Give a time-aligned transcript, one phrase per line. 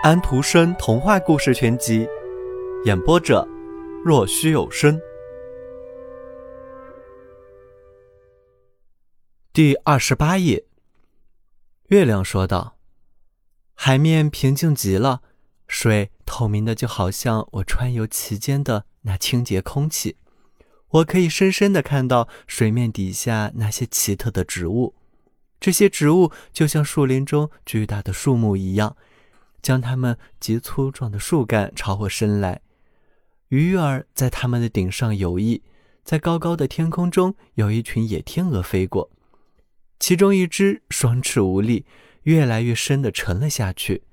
[0.00, 2.06] 安徒生童话故事全集，
[2.84, 3.44] 演播者：
[4.04, 4.98] 若虚有声。
[9.52, 10.64] 第二十八页。
[11.88, 12.78] 月亮说道
[13.74, 15.20] ：“海面平静极了，
[15.66, 20.16] 水透明的，就好像我穿游其间的那清洁空气。
[20.90, 24.94] 我可以深深的看到水面底下那些奇特的植物，
[25.58, 28.96] 这些植物就像树林中巨大的树木一样。”
[29.60, 32.60] 将它们极粗壮的树干朝我伸来，
[33.48, 35.62] 鱼儿在它们的顶上游弋，
[36.04, 39.10] 在高高的天空中有一群野天鹅飞过，
[39.98, 41.84] 其中一只双翅无力，
[42.22, 44.04] 越来越深地沉了下去，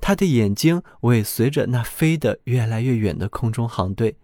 [0.00, 4.16] 它的眼睛尾随着那飞得越来越远的空中航队，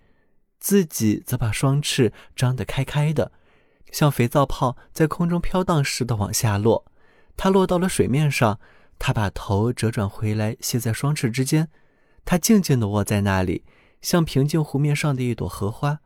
[0.58, 3.32] 自己则把双翅张得开开的，
[3.90, 6.84] 像肥皂泡在空中飘荡似的往下落，
[7.36, 8.60] 它落到了水面上。
[9.00, 11.68] 他把头折转回来，歇在双翅之间。
[12.26, 13.64] 他静静地卧在那里，
[14.02, 16.00] 像平静湖面上的一朵荷花。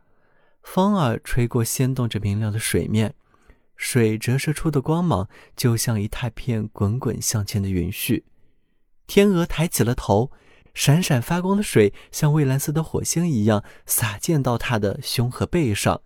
[0.63, 3.13] 风儿吹过，掀动着明亮的水面，
[3.75, 8.23] 水折射出的光芒就像一大片滚滚向前的云絮。
[9.05, 10.31] 天鹅抬起了头，
[10.73, 16.01] 闪闪发光的水像蔚蓝色的火星一样洒溅到它的胸和背上。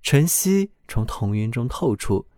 [0.00, 2.28] 晨曦从彤云中透出，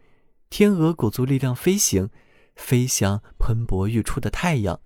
[0.48, 2.08] 天鹅鼓足力量飞行。
[2.55, 4.81] 飞向喷薄欲出的太阳，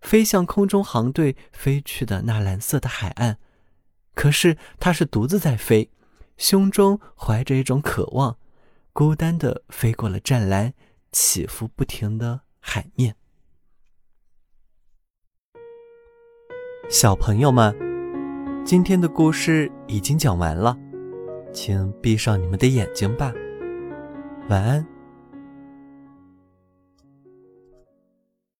[0.00, 3.38] 飞向空中航队飞去的那蓝色的海岸。
[4.14, 5.90] 可是它是独自在飞，
[6.36, 8.36] 胸中怀着一种渴望，
[8.92, 10.74] 孤单的飞过了湛蓝、
[11.10, 13.16] 起伏不停的海面。
[16.90, 17.74] 小朋友们，
[18.66, 20.76] 今天的故事已经讲完了，
[21.52, 23.32] 请闭上你们的眼睛吧，
[24.50, 24.86] 晚安。